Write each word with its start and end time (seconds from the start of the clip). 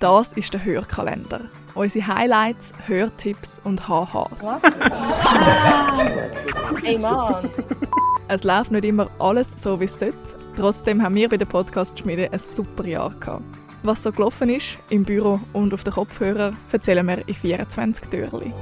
Das 0.00 0.32
ist 0.32 0.52
der 0.52 0.64
Hörkalender. 0.64 1.40
Unsere 1.74 2.06
Highlights, 2.06 2.72
Hörtipps 2.86 3.60
und 3.64 3.88
HHs. 3.88 4.44
Ey 6.84 6.98
Mann! 6.98 7.50
Es 8.28 8.44
läuft 8.44 8.70
nicht 8.70 8.84
immer 8.84 9.10
alles 9.18 9.50
so, 9.56 9.80
wie 9.80 9.86
es 9.86 9.98
sollte. 9.98 10.16
Trotzdem 10.56 11.02
haben 11.02 11.16
wir 11.16 11.28
bei 11.28 11.36
der 11.36 11.46
Podcast-Schmiede 11.46 12.30
ein 12.32 12.38
super 12.38 12.86
Jahr 12.86 13.10
gehabt. 13.18 13.42
Was 13.82 14.04
so 14.04 14.12
gelaufen 14.12 14.50
ist, 14.50 14.76
im 14.90 15.02
Büro 15.02 15.40
und 15.52 15.74
auf 15.74 15.82
den 15.82 15.94
Kopfhörer, 15.94 16.52
erzählen 16.70 17.06
wir 17.06 17.26
in 17.26 17.34
24 17.34 18.08
Türchen. 18.08 18.52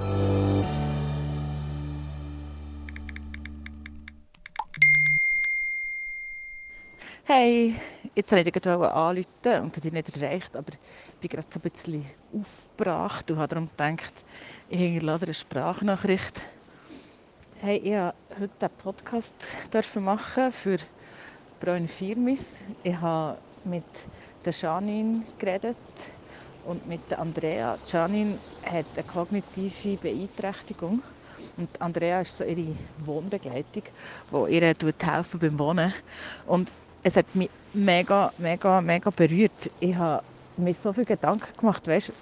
Hey, 7.28 7.74
jetzt 8.14 8.30
wollte 8.30 8.50
ich 8.50 8.54
dich 8.54 8.66
anrufen 8.68 9.26
und 9.44 9.76
habe 9.76 9.90
nicht 9.90 10.16
erreicht, 10.16 10.54
aber 10.54 10.72
ich 10.74 11.18
bin 11.18 11.28
gerade 11.28 11.48
so 11.52 11.58
ein 11.58 11.70
bisschen 11.70 12.06
aufgebracht 12.32 13.28
und 13.28 13.38
habe 13.38 13.48
darum 13.48 13.68
gedacht, 13.68 14.12
ich 14.68 14.78
hinterlasse 14.78 15.24
eine 15.24 15.34
Sprachnachricht. 15.34 16.40
Hey, 17.60 17.78
ich 17.78 17.90
durfte 17.90 18.14
heute 18.40 18.66
einen 18.66 18.74
Podcast 18.78 19.34
machen 19.96 20.52
für 20.52 20.78
Bräune 21.58 21.88
Firmis. 21.88 22.60
Ich 22.84 22.94
habe 22.94 23.38
mit 23.64 23.82
der 24.44 24.52
Janine 24.52 25.22
geredet 25.36 25.76
und 26.64 26.86
mit 26.86 27.10
der 27.10 27.18
Andrea. 27.18 27.76
Janine 27.86 28.38
hat 28.62 28.86
eine 28.94 29.02
kognitive 29.02 29.96
Beeinträchtigung 29.96 31.02
und 31.56 31.82
Andrea 31.82 32.20
ist 32.20 32.38
so 32.38 32.44
ihre 32.44 32.76
Wohnbegleitung, 33.04 33.82
die 34.30 34.54
ihr 34.54 34.74
helfen 35.02 35.40
beim 35.40 35.58
Wohnen. 35.58 35.92
Und 36.46 36.72
es 37.02 37.16
hat 37.16 37.34
mich 37.34 37.50
mega, 37.72 38.32
mega, 38.38 38.80
mega 38.80 39.10
berührt. 39.10 39.70
Ich 39.80 39.94
habe 39.94 40.22
mir 40.56 40.74
so 40.74 40.92
viele 40.92 41.06
Gedanken 41.06 41.56
gemacht, 41.56 41.86
weißt, 41.86 42.12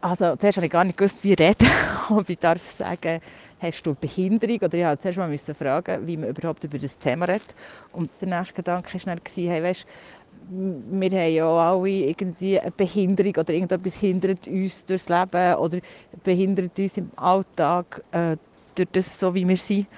also 0.00 0.36
zuerst 0.36 0.58
habe 0.58 0.66
ich 0.66 0.72
gar 0.72 0.84
nicht 0.84 0.96
gewusst, 0.96 1.24
wie 1.24 1.32
reden, 1.32 1.68
ob 2.10 2.28
ich 2.28 2.38
darf 2.38 2.62
sagen, 2.68 3.20
hast 3.58 3.82
du 3.82 3.94
Behinderung? 3.94 4.58
Oder 4.62 4.74
ich 4.74 4.84
musste 4.84 5.14
zuerst 5.14 5.18
mal 5.18 5.54
fragen, 5.54 6.06
wie 6.06 6.16
man 6.16 6.28
überhaupt 6.30 6.62
über 6.64 6.78
das 6.78 6.98
Thema 6.98 7.26
redet. 7.26 7.54
Und 7.90 8.10
der 8.20 8.28
nächste 8.28 8.54
Gedanke 8.54 8.94
war 8.94 9.14
dann, 9.16 9.20
hey, 9.34 9.62
weißt, 9.62 9.86
wir 10.48 11.10
haben 11.10 11.32
ja 11.32 11.46
alle 11.48 11.88
irgendwie 11.88 12.60
eine 12.60 12.70
Behinderung 12.70 13.34
oder 13.36 13.52
irgendetwas 13.52 13.94
hindert 13.94 14.46
uns 14.46 14.84
durchs 14.84 15.08
Leben 15.08 15.54
oder 15.56 15.80
behindert 16.22 16.78
uns 16.78 16.96
im 16.96 17.10
Alltag 17.16 18.04
äh, 18.12 18.36
durch 18.74 18.88
das, 18.92 19.18
so 19.18 19.34
wie 19.34 19.48
wir 19.48 19.56
sind. 19.56 19.88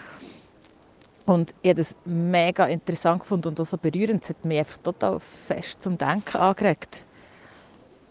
Und 1.29 1.55
ich 1.61 1.69
habe 1.69 1.83
das 1.83 1.95
mega 2.07 2.65
interessant 2.69 3.21
gefunden 3.21 3.49
und 3.49 3.61
auch 3.61 3.67
so 3.67 3.77
berührend. 3.77 4.23
Es 4.23 4.31
hat 4.31 4.43
mich 4.47 4.61
einfach 4.61 4.79
total 4.79 5.21
fest 5.47 5.83
zum 5.83 5.99
Denken 5.99 6.39
angeregt. 6.39 7.05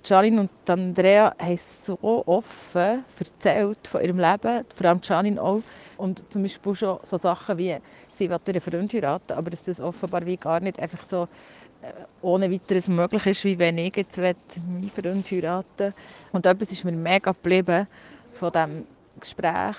Janine 0.05 0.41
und 0.41 0.69
Andrea 0.69 1.33
haben 1.39 1.57
so 1.57 1.97
offen 1.99 3.03
erzählt 3.19 3.87
von 3.87 4.01
ihrem 4.01 4.19
Leben, 4.19 4.65
vor 4.73 4.85
allem 4.85 4.99
Janine 5.01 5.41
auch. 5.41 5.63
Und 5.97 6.31
zum 6.31 6.43
Beispiel 6.43 6.75
schon 6.75 6.99
so 7.01 7.17
Sachen 7.17 7.57
wie, 7.57 7.75
sie 8.13 8.29
will 8.29 8.39
ihren 8.45 8.61
Freund 8.61 8.93
heiraten, 8.93 9.33
aber 9.33 9.49
dass 9.49 9.63
das 9.63 9.81
offenbar 9.81 10.23
wie 10.27 10.37
gar 10.37 10.59
nicht 10.59 10.79
einfach 10.79 11.03
so 11.03 11.23
äh, 11.81 11.87
ohne 12.21 12.51
weiteres 12.51 12.87
möglich 12.87 13.25
ist, 13.25 13.43
wie 13.45 13.57
wenn 13.57 13.79
ich 13.79 13.95
jetzt 13.95 14.15
meinen 14.15 14.91
Freund 14.95 15.31
heiraten 15.31 15.91
Und 16.31 16.45
etwas 16.45 16.71
ist 16.71 16.85
mir 16.85 16.91
mega 16.91 17.31
geblieben 17.31 17.87
von 18.39 18.51
diesem 18.51 18.85
Gespräch, 19.19 19.75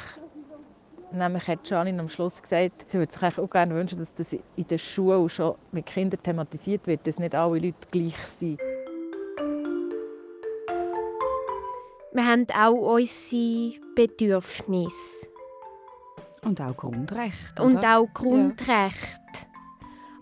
Nämlich 1.11 1.47
hat 1.49 1.69
Janine 1.69 2.01
am 2.01 2.09
Schluss 2.09 2.41
gesagt, 2.43 2.87
sie 2.89 2.99
würde 2.99 3.13
sich 3.13 3.39
auch 3.39 3.51
gerne 3.51 3.75
wünschen, 3.75 3.99
dass 3.99 4.13
das 4.15 4.33
in 4.33 4.67
der 4.69 4.79
Schule 4.79 5.29
schon 5.29 5.55
mit 5.73 5.87
Kindern 5.87 6.23
thematisiert 6.23 6.87
wird, 6.87 7.07
dass 7.07 7.19
nicht 7.19 7.35
alle 7.35 7.59
Leute 7.59 7.89
gleich 7.91 8.19
sind. 8.27 8.61
Wir 12.13 12.27
haben 12.27 12.47
auch 12.55 12.95
unsere 12.95 13.75
Bedürfnisse. 13.95 15.29
Und 16.43 16.61
auch 16.61 16.77
Grundrechte. 16.77 17.63
Und 17.63 17.85
auch 17.85 18.07
Grundrechte. 18.13 18.99
Ja. 19.35 19.49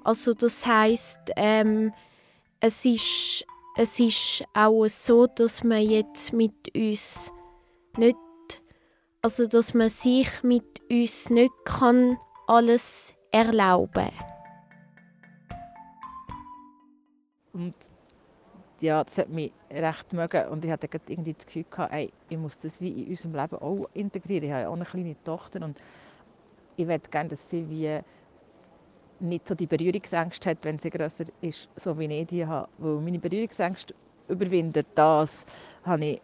Also 0.05 0.35
das 0.35 0.65
heisst, 0.67 1.21
ähm, 1.37 1.93
es, 2.61 2.85
ist, 2.85 3.45
es 3.77 3.99
ist 3.99 4.45
auch 4.55 4.87
so, 4.87 5.27
dass 5.27 5.65
man 5.65 5.83
jetzt 5.83 6.33
mit 6.33 6.75
uns 6.75 7.33
nicht 7.97 8.17
also, 9.27 9.49
dass 9.49 9.75
man 9.75 9.91
sich 9.91 10.45
mit 10.45 10.81
uns 10.89 11.31
nicht 11.31 11.53
kann 11.65 12.17
alles 12.47 13.13
erlauben 13.33 14.09
Und 17.53 17.75
ja, 18.81 19.03
das 19.03 19.19
hat 19.19 19.29
mich 19.29 19.51
recht 19.69 20.13
mögen 20.13 20.47
und 20.47 20.65
ich 20.65 20.71
hatte 20.71 20.89
irgendwie 21.09 21.33
das 21.33 21.45
Gefühl 21.45 21.65
gehabt, 21.69 21.93
ey, 21.93 22.13
ich 22.29 22.39
muss 22.39 22.57
das 22.61 22.81
wie 22.81 23.03
in 23.03 23.09
unserem 23.09 23.35
Leben 23.35 23.57
auch 23.57 23.89
integrieren. 23.95 24.45
Ich 24.45 24.53
habe 24.53 24.69
auch 24.69 24.75
eine 24.75 24.85
kleine 24.85 25.17
Tochter 25.25 25.61
und 25.65 25.77
ich 26.77 26.87
möchte 26.87 27.11
gerne, 27.11 27.31
dass 27.31 27.51
sie 27.51 27.69
wie 27.69 27.99
nicht 29.19 29.49
so 29.49 29.57
die 29.57 29.67
Berührungsängste 29.67 30.51
hat, 30.51 30.59
wenn 30.63 30.79
sie 30.79 30.91
größer 30.91 31.25
ist, 31.41 31.69
so 31.75 31.99
wie 31.99 32.05
ich 32.05 32.29
die 32.29 32.47
habe. 32.47 32.69
Weil 32.79 33.01
meine 33.01 33.19
Berührungsängste 33.19 33.93
überwinden, 34.29 34.85
das 34.95 35.45
habe 35.83 36.05
ich 36.05 36.21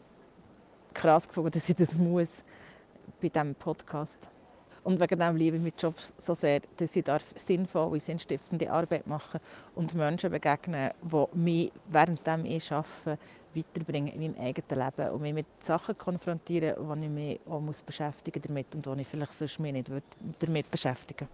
krass 0.94 1.26
gefunden, 1.26 1.50
dass 1.50 1.68
ich 1.68 1.74
das 1.74 1.94
muss 1.94 2.44
bei 3.20 3.28
diesem 3.28 3.54
Podcast. 3.54 4.28
Und 4.84 4.98
wegen 4.98 5.18
dem 5.18 5.36
liebe 5.36 5.56
ich 5.56 5.62
meinen 5.62 5.74
Job 5.78 5.94
so 6.18 6.34
sehr, 6.34 6.60
dass 6.76 6.96
ich 6.96 7.04
darf 7.04 7.22
sinnvolle, 7.36 8.00
sinnstiftende 8.00 8.70
Arbeit 8.70 9.06
machen 9.06 9.40
und 9.76 9.94
Menschen 9.94 10.30
begegnen, 10.30 10.90
die 11.02 11.38
mich 11.38 11.72
während 11.88 12.20
ich 12.44 12.72
arbeite, 12.72 13.18
weiterbringen 13.54 14.12
in 14.12 14.20
meinem 14.20 14.40
eigenen 14.40 14.84
Leben 14.84 15.10
und 15.12 15.22
mich 15.22 15.34
mit 15.34 15.46
Sachen 15.60 15.96
konfrontieren, 15.96 16.74
die 16.76 17.04
ich 17.04 17.10
mich 17.10 17.40
auch 17.48 17.60
muss 17.60 17.80
beschäftigen 17.82 18.42
damit 18.42 18.74
und 18.74 18.84
die 18.86 19.02
ich 19.02 19.06
vielleicht 19.06 19.34
sonst 19.34 19.60
mich 19.60 19.72
nicht 19.72 19.88
damit 20.40 20.70
beschäftigen 20.70 21.28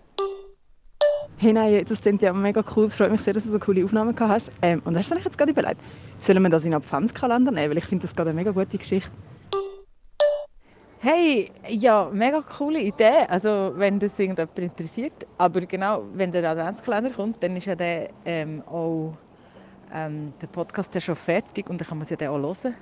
Hey 1.40 1.52
nein, 1.52 1.84
das 1.88 2.00
klingt 2.00 2.20
ja 2.20 2.32
mega 2.32 2.64
cool. 2.74 2.86
Es 2.86 2.96
freut 2.96 3.12
mich 3.12 3.20
sehr, 3.20 3.32
dass 3.32 3.44
du 3.44 3.52
so 3.52 3.60
coole 3.60 3.84
Aufnahmen 3.84 4.12
gehabt 4.12 4.32
hast. 4.32 4.52
Ähm, 4.60 4.82
und 4.84 4.98
hast 4.98 5.10
du 5.12 5.14
dich 5.14 5.24
jetzt 5.24 5.38
gerade 5.38 5.52
überlegt, 5.52 5.80
sollen 6.18 6.42
wir 6.42 6.50
das 6.50 6.64
in 6.64 6.74
einen 6.74 6.82
Adventskalender 6.82 7.52
nehmen? 7.52 7.70
Weil 7.70 7.78
ich 7.78 7.84
finde 7.84 8.06
das 8.06 8.16
gerade 8.16 8.30
eine 8.30 8.40
mega 8.40 8.50
gute 8.50 8.76
Geschichte. 8.76 9.12
Hey, 11.00 11.48
ja, 11.68 12.10
mega 12.12 12.42
coole 12.42 12.80
Idee. 12.80 13.24
Also, 13.28 13.72
wenn 13.76 14.00
das 14.00 14.18
irgendjemand 14.18 14.58
interessiert. 14.58 15.26
Aber 15.36 15.60
genau, 15.60 16.02
wenn 16.12 16.32
der 16.32 16.50
Adventskalender 16.50 17.10
kommt, 17.10 17.40
dann 17.40 17.56
ist 17.56 17.66
ja 17.66 17.76
der, 17.76 18.08
ähm, 18.24 18.62
auch 18.66 19.16
ähm, 19.92 20.32
der 20.40 20.48
Podcast 20.48 20.92
ja 20.96 21.00
schon 21.00 21.14
fertig 21.14 21.70
und 21.70 21.80
dann 21.80 21.86
kann 21.86 21.98
man 21.98 22.06
es 22.08 22.10
ja 22.10 22.30
auch 22.30 22.38
hören. 22.38 22.74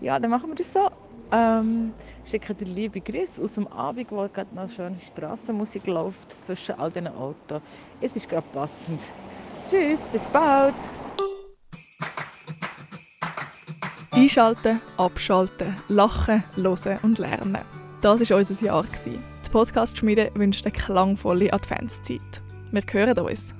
Ja, 0.00 0.20
dann 0.20 0.30
machen 0.30 0.50
wir 0.50 0.54
das 0.54 0.72
so. 0.72 0.88
Ähm, 1.32 1.94
schicke 2.24 2.54
dir 2.54 2.64
liebe 2.64 3.00
Grüße 3.00 3.42
aus 3.42 3.54
dem 3.54 3.66
Abend, 3.66 4.10
wo 4.12 4.28
gerade 4.28 4.54
noch 4.54 4.70
schöne 4.70 4.98
Strassenmusik 5.00 5.86
läuft 5.88 6.44
zwischen 6.44 6.76
all 6.76 6.92
diesen 6.92 7.08
Autos. 7.08 7.60
Es 8.00 8.14
ist 8.14 8.28
gerade 8.28 8.46
passend. 8.52 9.02
Tschüss, 9.66 10.06
bis 10.08 10.28
bald! 10.28 11.07
Einschalten, 14.18 14.80
abschalten, 14.96 15.76
lachen, 15.86 16.42
hören 16.56 16.98
und 17.02 17.18
lernen. 17.18 17.58
Das 18.00 18.28
war 18.28 18.36
unser 18.36 18.64
Jahr. 18.64 18.84
Die 19.04 19.50
Podcast-Schmiede 19.50 20.32
wünscht 20.34 20.66
eine 20.66 20.74
klangvolle 20.74 21.52
Adventszeit. 21.52 22.20
Wir 22.72 22.82
hören 22.92 23.16
uns. 23.16 23.54